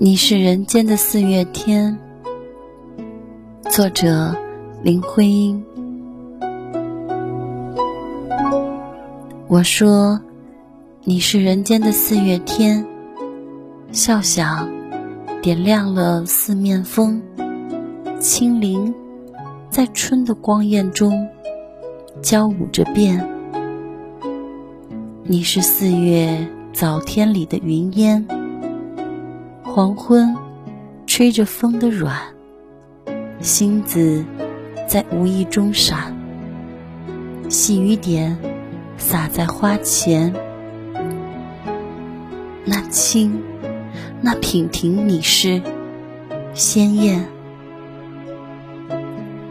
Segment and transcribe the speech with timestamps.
[0.00, 1.98] 你是人间的四月天。
[3.68, 4.32] 作者：
[4.80, 5.64] 林徽因。
[9.48, 10.20] 我说，
[11.02, 12.86] 你是人间的四月天，
[13.90, 14.70] 笑响
[15.42, 17.20] 点亮了四面风，
[18.20, 18.94] 清灵
[19.68, 21.26] 在春的光艳中
[22.22, 23.28] 交舞着变。
[25.24, 28.24] 你是四月早天里的云烟，
[29.78, 30.34] 黄昏
[31.06, 32.34] 吹着风的软，
[33.38, 34.24] 星子
[34.88, 36.12] 在无意中闪，
[37.48, 38.36] 细雨点。
[38.96, 40.34] 洒在花前，
[42.64, 43.40] 那清，
[44.20, 45.62] 那娉婷，你是
[46.54, 47.20] 鲜艳；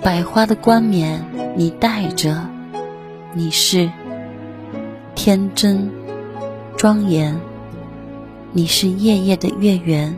[0.01, 1.23] 百花的冠冕，
[1.55, 2.45] 你戴着，
[3.33, 3.89] 你是
[5.15, 5.89] 天真
[6.75, 7.33] 庄严；
[8.51, 10.13] 你是夜夜的月圆，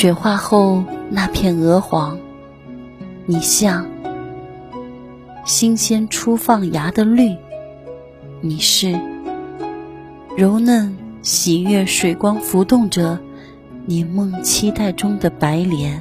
[0.00, 2.20] 雪化后那片鹅黄，
[3.26, 3.84] 你像。
[5.44, 7.36] 新鲜初放芽的绿，
[8.40, 8.96] 你是
[10.36, 13.18] 柔嫩喜悦，水光浮动着
[13.86, 16.00] 你梦期待中的白莲。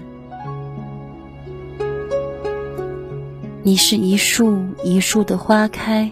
[3.64, 6.12] 你是一树一树的花开，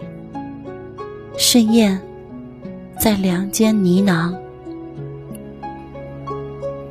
[1.38, 2.02] 是燕
[2.98, 4.34] 在梁间呢喃。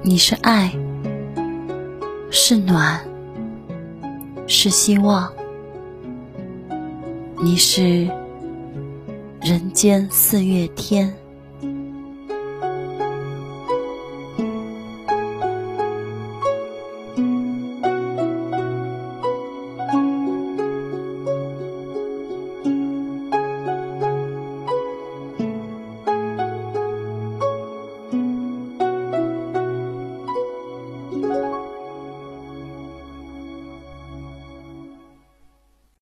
[0.02, 0.71] 你是爱，
[2.31, 2.99] 是暖，
[4.47, 5.31] 是希望。
[7.41, 8.09] 你是
[9.41, 11.13] 人间四月天。